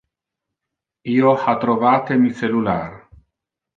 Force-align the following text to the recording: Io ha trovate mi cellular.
Io 1.15 1.35
ha 1.43 1.55
trovate 1.65 2.19
mi 2.23 2.33
cellular. 2.41 2.89